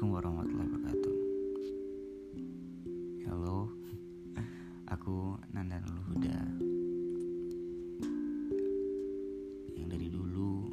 [0.00, 1.16] Assalamualaikum warahmatullahi wabarakatuh.
[3.28, 3.58] Halo
[4.96, 6.40] Aku Nandan Luhuda
[9.76, 10.72] Yang dari dulu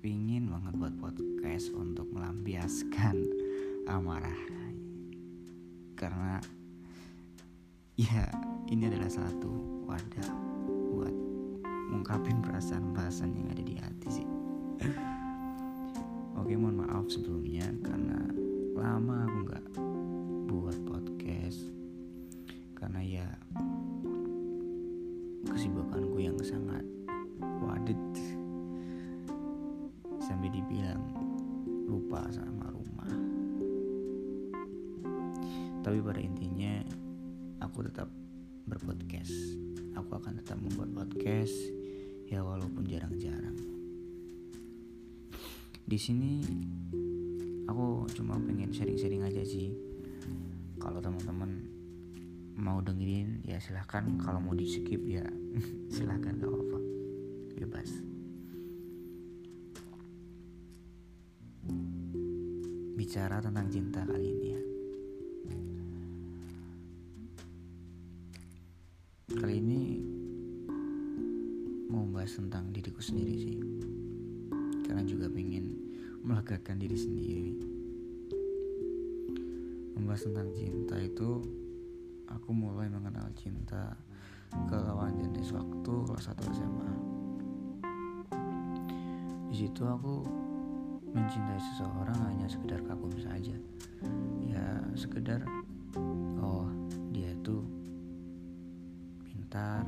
[0.00, 3.20] Pingin banget buat podcast Untuk melampiaskan
[3.92, 4.40] Amarah.
[6.00, 6.40] Karena
[8.00, 8.24] Ya
[8.72, 10.32] ini adalah satu wadah
[10.96, 11.12] Buat
[11.92, 14.28] Mengungkapin perasaan-perasaan yang ada di hati sih
[16.36, 18.20] Oke mohon maaf sebelumnya karena
[18.76, 19.66] lama aku nggak
[20.52, 21.64] buat podcast.
[22.76, 23.28] Karena ya
[25.48, 26.84] kesibukanku yang sangat
[27.64, 27.96] wadet
[30.20, 31.00] sampai dibilang
[31.88, 33.12] lupa sama rumah.
[35.80, 36.84] Tapi pada intinya
[37.64, 38.12] aku tetap
[38.68, 39.56] berpodcast.
[39.96, 41.56] Aku akan tetap membuat podcast
[42.28, 43.75] ya walaupun jarang-jarang
[45.86, 46.42] di sini
[47.70, 49.70] aku cuma pengen sharing-sharing aja sih.
[50.82, 51.62] Kalau teman-teman
[52.58, 54.02] mau dengerin ya silahkan.
[54.18, 55.22] Kalau mau di skip ya
[55.94, 56.78] silahkan gak apa-apa.
[57.54, 57.90] Bebas.
[62.98, 64.75] Bicara tentang cinta kali ini ya
[80.16, 81.44] membahas tentang cinta itu
[82.32, 83.92] aku mulai mengenal cinta
[84.48, 86.92] ke lawan jenis waktu kelas 1 SMA
[89.52, 90.24] di situ aku
[91.12, 93.60] mencintai seseorang hanya sekedar kagum saja.
[94.40, 95.44] Ya sekedar
[96.40, 96.64] oh
[97.12, 97.60] dia itu
[99.20, 99.84] pintar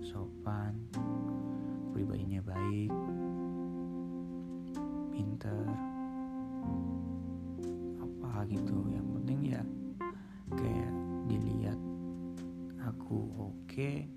[0.00, 0.72] sopan
[1.92, 2.92] pribadinya baik
[5.12, 5.68] pinter
[8.34, 8.82] apa gitu.
[8.90, 9.62] Yang penting ya
[10.58, 10.92] kayak
[11.30, 11.78] dilihat
[12.82, 14.10] aku oke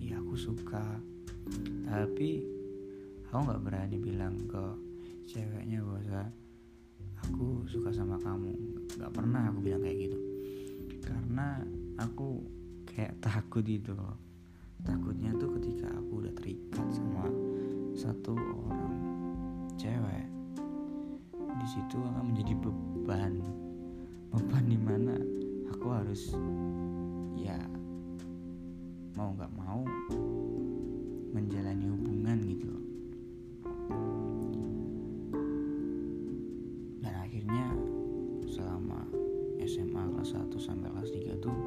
[0.00, 0.80] ya aku suka.
[1.84, 2.48] Tapi
[3.28, 4.64] aku nggak berani bilang ke
[5.28, 6.32] ceweknya bahwa
[7.28, 8.56] aku suka sama kamu.
[8.96, 10.18] Nggak pernah aku bilang kayak gitu.
[11.04, 11.60] Karena
[12.00, 12.40] aku
[12.88, 14.16] kayak takut itu loh.
[14.80, 17.28] Takutnya tuh ketika aku udah terikat sama
[17.92, 18.32] satu
[18.64, 19.17] orang
[21.78, 23.38] situ akan menjadi beban.
[24.34, 25.14] Beban di mana
[25.70, 26.34] aku harus
[27.38, 27.54] ya
[29.14, 29.86] mau nggak mau
[31.30, 32.66] menjalani hubungan gitu
[36.98, 37.66] dan akhirnya
[38.50, 39.06] selama
[39.62, 41.58] SMA kelas 1 sampai kelas 3 tuh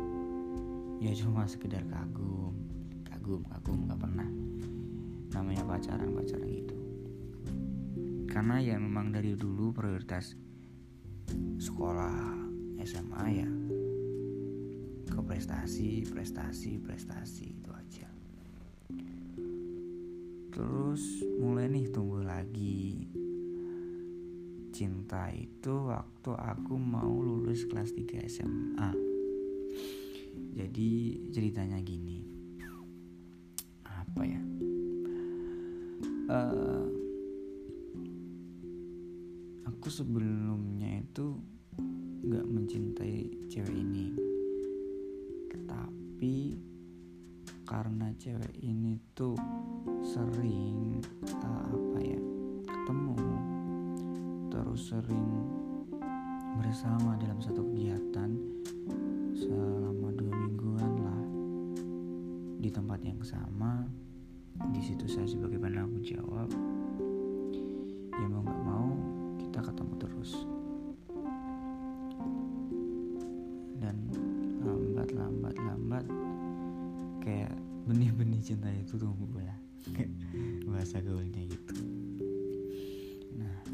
[1.00, 2.52] ya cuma sekedar kagum
[3.08, 4.28] kagum kagum nggak pernah.
[5.32, 6.61] Namanya pacaran pacaran gitu
[8.32, 10.40] karena ya memang dari dulu prioritas
[11.60, 12.40] sekolah
[12.80, 13.50] SMA ya
[15.12, 18.08] ke prestasi prestasi prestasi itu aja.
[20.56, 21.04] Terus
[21.44, 23.04] mulai nih tumbuh lagi.
[24.72, 28.92] Cinta itu waktu aku mau lulus kelas 3 SMA
[30.52, 30.92] jadi
[31.32, 32.24] ceritanya gini.
[33.88, 34.42] Apa ya?
[36.32, 36.91] Uh,
[39.82, 41.42] aku sebelumnya itu
[42.22, 44.14] nggak mencintai cewek ini.
[45.66, 46.54] Tapi
[47.66, 49.34] karena cewek ini tuh
[50.06, 51.02] sering
[51.42, 52.22] uh, apa ya
[52.62, 53.18] ketemu
[54.54, 55.50] terus sering
[56.62, 58.38] bersama dalam satu kegiatan
[59.34, 61.26] selama dua mingguan lah
[62.62, 63.90] di tempat yang sama
[64.78, 66.54] di situ saya sebagai penanggung jawab
[68.22, 68.51] ya mau
[70.22, 70.46] terus
[73.82, 73.98] dan
[74.62, 76.06] lambat lambat lambat
[77.26, 77.50] kayak
[77.90, 79.58] benih-benih cinta itu tumbuh lah
[80.70, 81.74] bahasa gaulnya gitu.
[83.34, 83.66] Nah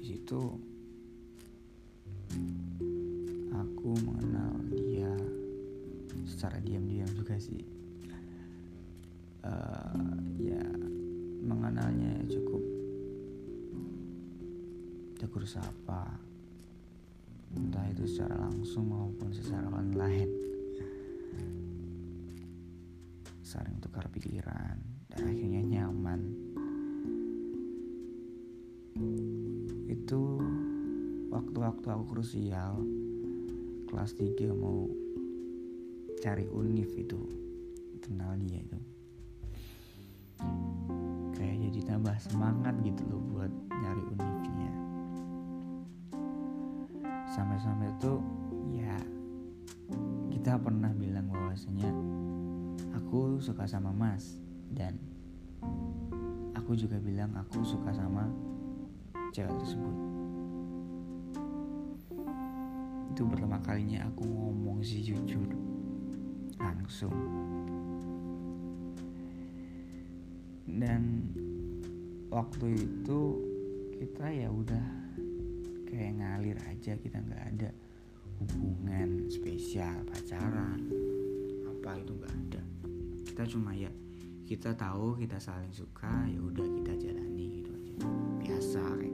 [0.00, 0.40] di situ
[3.52, 5.12] aku mengenal dia
[6.24, 7.60] secara diam-diam juga sih.
[9.44, 10.64] Uh, ya
[11.44, 12.73] mengenalnya cukup
[15.34, 16.14] tegur sapa.
[17.58, 20.30] Entah itu secara langsung maupun secara online.
[23.42, 24.78] Saling tukar pikiran
[25.10, 26.22] dan akhirnya nyaman.
[29.90, 30.38] Itu
[31.34, 32.78] waktu-waktu aku krusial
[33.90, 34.86] kelas 3 mau
[36.22, 37.18] cari univ itu
[38.06, 38.78] kenal dia itu.
[41.34, 43.53] Kayak jadi tambah semangat gitu loh buat
[48.00, 48.18] tuh
[48.72, 48.96] ya
[50.32, 51.90] kita pernah bilang bahwasanya
[52.96, 54.38] aku suka sama Mas
[54.74, 54.98] dan
[56.56, 58.24] aku juga bilang aku suka sama
[59.36, 59.96] cewek tersebut.
[63.12, 65.46] Itu pertama kalinya aku ngomong sih jujur
[66.56, 67.14] langsung.
[70.64, 71.30] Dan
[72.32, 73.20] waktu itu
[74.00, 75.03] kita ya udah
[76.84, 77.70] aja kita nggak ada
[78.44, 80.84] hubungan spesial pacaran.
[81.64, 82.62] Apa itu nggak ada.
[83.24, 83.88] Kita cuma ya
[84.44, 87.92] kita tahu kita saling suka ya udah kita jalani gitu aja.
[88.36, 89.13] Biasa kayak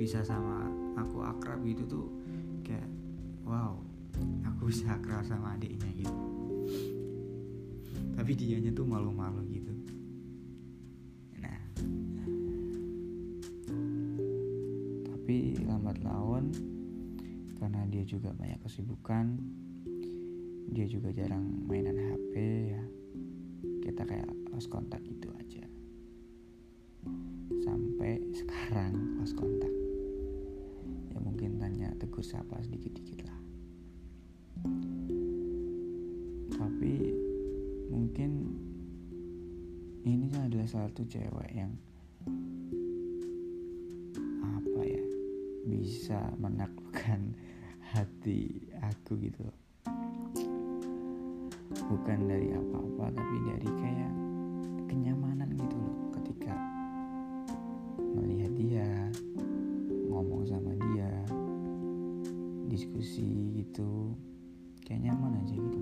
[0.00, 0.64] bisa sama
[0.96, 2.08] aku akrab gitu tuh
[2.64, 2.88] kayak
[3.44, 3.76] wow
[4.48, 6.16] aku bisa akrab sama adiknya gitu.
[8.16, 9.72] Tapi dianya tuh malu-malu gitu.
[11.36, 11.60] Nah.
[15.04, 15.36] Tapi
[15.68, 16.48] lambat laun
[17.60, 19.36] karena dia juga banyak kesibukan
[20.72, 22.32] dia juga jarang mainan HP
[22.72, 22.82] ya
[23.84, 25.64] kita kayak lost kontak gitu aja.
[27.64, 29.69] Sampai sekarang lost kontak
[32.20, 33.40] tanya tegur sapa sedikit-dikit lah.
[36.52, 36.94] Tapi
[37.88, 38.30] mungkin
[40.04, 41.72] ini adalah satu cewek yang
[44.44, 45.04] apa ya
[45.64, 47.32] bisa menaklukkan
[47.96, 49.48] hati aku gitu
[51.88, 54.12] bukan dari apa-apa tapi dari kayak
[54.92, 55.69] kenyamanan gitu
[64.90, 65.80] kayak nyaman aja gitu.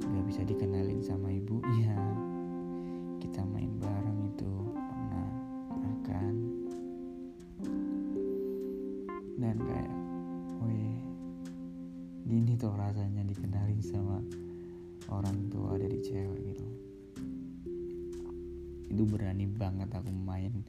[0.00, 1.92] Nggak bisa dikenalin sama ibunya
[3.22, 5.28] kita main bareng itu pernah
[5.76, 6.34] makan
[9.36, 9.92] dan kayak
[10.64, 10.96] weh
[12.24, 14.24] gini tuh rasanya dikenalin sama
[15.12, 16.66] orang tua dari cewek gitu.
[18.88, 20.64] Itu berani banget aku main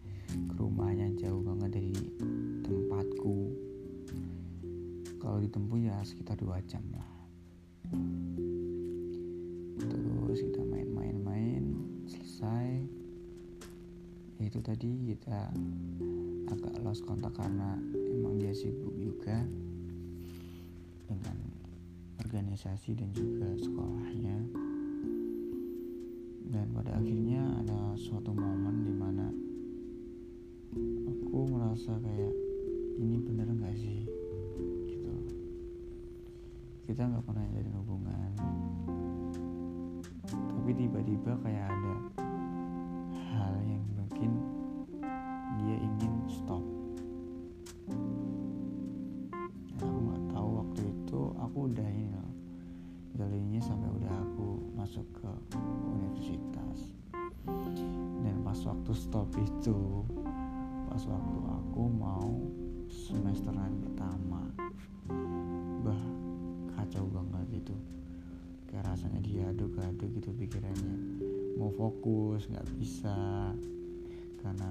[5.94, 7.06] ya sekitar dua jam lah.
[9.78, 11.62] Terus kita main-main-main
[12.10, 12.82] selesai.
[14.42, 15.54] Ya itu tadi kita
[16.50, 17.78] agak lost kontak karena
[18.10, 19.46] emang dia sibuk juga
[21.06, 21.38] dengan
[22.26, 24.38] organisasi dan juga sekolahnya.
[26.50, 29.30] Dan pada akhirnya ada suatu momen di mana
[31.06, 32.33] aku merasa kayak
[36.94, 38.30] kita nggak pernah jadi hubungan.
[40.30, 41.96] Tapi tiba-tiba kayak ada
[43.34, 44.38] hal yang mungkin
[45.58, 46.62] dia ingin stop.
[49.82, 52.34] Aku nggak tahu waktu itu aku udah ini loh
[53.18, 55.34] jalinya sampai udah aku masuk ke
[55.90, 56.94] universitas.
[58.22, 60.06] Dan pas waktu stop itu
[60.94, 62.38] pas waktu aku mau
[62.86, 64.46] semesteran pertama
[66.94, 67.76] kacau banget itu.
[68.70, 71.26] Kayak rasanya diaduk-aduk gitu pikirannya.
[71.58, 73.50] Mau fokus nggak bisa.
[74.38, 74.70] Karena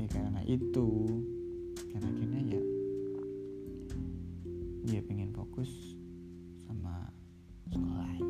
[0.00, 1.20] ya karena itu.
[1.92, 2.62] Dan akhirnya ya
[4.88, 5.68] dia pengen fokus
[6.64, 7.04] sama
[7.68, 8.25] sekolahnya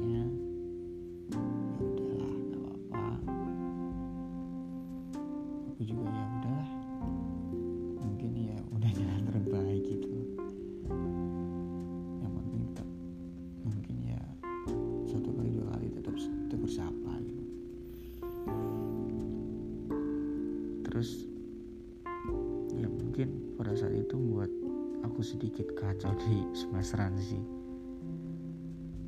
[25.96, 27.40] kacau di semesteran sih.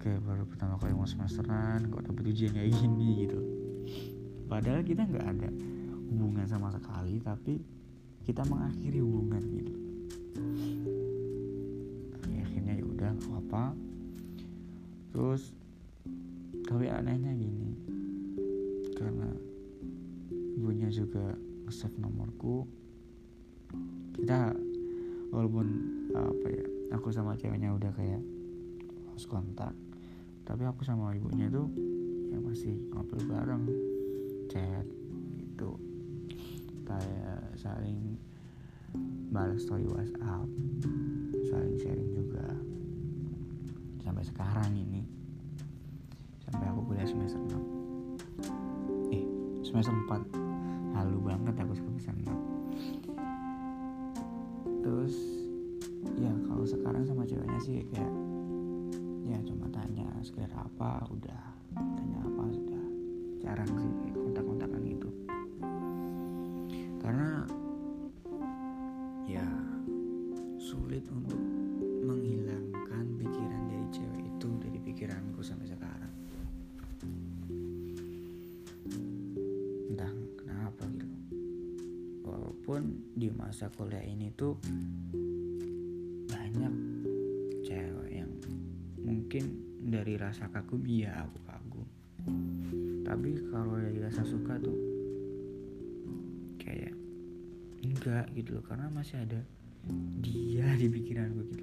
[0.00, 3.40] Kayak baru pertama kali mau semesteran kok dapet ujian kayak gini gitu.
[4.48, 5.52] Padahal kita nggak ada
[6.08, 7.60] hubungan sama sekali tapi
[8.24, 9.74] kita mengakhiri hubungan gitu.
[12.16, 13.64] Tapi akhirnya ya udah nggak apa
[15.12, 15.52] terus
[16.64, 17.76] tapi anehnya gini
[18.96, 19.28] karena
[20.56, 21.36] ibunya juga
[21.68, 22.64] nge-save nomorku
[25.28, 25.66] walaupun
[26.16, 26.64] apa ya
[26.96, 28.22] aku sama ceweknya udah kayak
[29.12, 29.72] lost kontak
[30.48, 31.68] tapi aku sama ibunya itu
[32.32, 33.64] yang masih ngobrol bareng
[34.48, 34.86] chat
[35.36, 35.76] gitu.
[36.88, 38.16] Kayak saling
[39.28, 40.48] balas story WhatsApp
[41.52, 42.48] saling sharing juga.
[44.00, 45.04] Sampai sekarang ini
[46.48, 49.24] sampai aku kuliah semester 6 eh
[49.60, 52.24] semester 4 halu banget aku semester 6
[54.88, 55.20] terus
[56.16, 58.08] ya kalau sekarang sama ceweknya sih kayak
[59.28, 61.04] ya cuma tanya sekedar apa?
[61.12, 61.42] Udah
[61.76, 62.84] tanya apa sudah.
[63.44, 64.27] Jarang sih kontak-kontakan
[82.68, 84.52] walaupun di masa kuliah ini tuh
[86.28, 86.74] banyak
[87.64, 88.28] cewek yang
[89.00, 89.44] mungkin
[89.88, 91.88] dari rasa kagum iya aku kagum.
[93.08, 94.76] Tapi kalau dari rasa suka tuh
[96.60, 96.92] kayak
[97.80, 99.40] enggak gitu loh karena masih ada
[100.20, 101.57] dia di pikiran gue gitu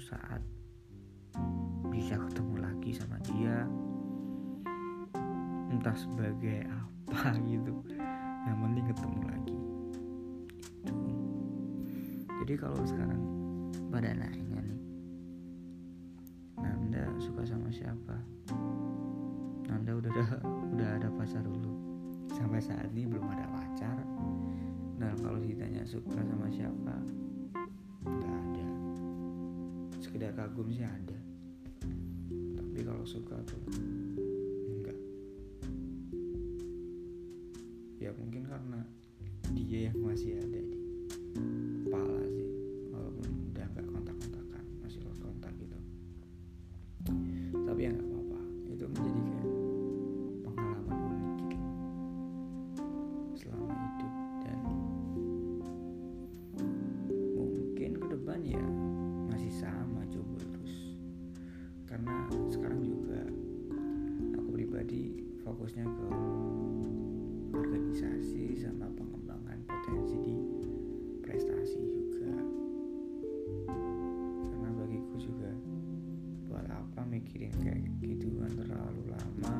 [0.00, 0.40] saat
[1.92, 3.68] bisa ketemu lagi sama dia.
[5.68, 7.84] Entah sebagai apa gitu.
[8.48, 9.58] Yang penting ketemu lagi.
[10.80, 11.12] Gitu.
[12.40, 13.20] jadi kalau sekarang
[13.92, 14.80] pada nanya nih
[16.56, 18.16] Nanda suka sama siapa?
[19.68, 20.24] Nanda udah ada
[20.72, 21.72] udah ada pacar dulu.
[22.32, 24.00] Sampai saat ini belum ada pacar.
[24.96, 27.19] Dan kalau ditanya suka sama siapa
[30.34, 31.18] kagum sih ada.
[32.58, 33.62] Tapi kalau suka tuh
[34.66, 34.98] enggak.
[38.02, 38.82] Ya mungkin karena
[39.54, 40.49] dia yang masih ada
[62.00, 63.20] karena sekarang juga
[64.40, 66.08] aku pribadi fokusnya ke
[67.52, 70.36] organisasi sama pengembangan potensi di
[71.20, 72.32] prestasi juga.
[74.48, 75.52] Karena bagiku juga
[76.48, 79.56] buat apa mikirin kayak gituan terlalu lama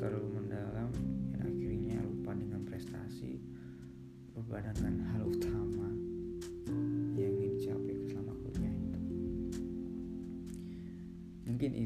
[0.00, 0.88] terlalu mendalam
[1.28, 3.36] dan akhirnya lupa dengan prestasi
[4.32, 5.69] lupa dengan hal utama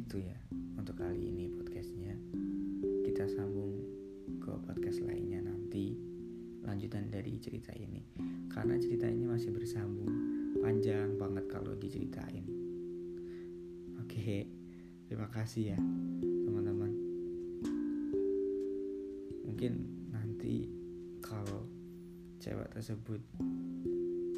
[0.04, 0.36] itu ya
[0.76, 2.12] untuk kali ini podcastnya.
[3.08, 3.80] Kita sambung
[4.36, 5.96] ke podcast lainnya nanti.
[6.60, 8.04] Lanjutan dari cerita ini.
[8.52, 10.12] Karena cerita ini masih bersambung
[10.60, 12.44] panjang banget kalau diceritain.
[13.96, 14.44] Oke
[15.08, 15.80] terima kasih ya
[16.20, 16.92] teman-teman.
[19.48, 19.72] Mungkin
[20.12, 20.68] nanti
[21.24, 21.64] kalau
[22.44, 23.24] cewek tersebut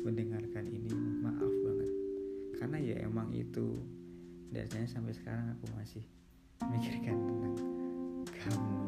[0.07, 0.95] mendengarkan ini
[1.27, 1.91] maaf banget.
[2.55, 3.83] Karena ya emang itu
[4.55, 6.05] dasarnya sampai sekarang aku masih
[6.63, 7.55] memikirkan tentang
[8.31, 8.86] kamu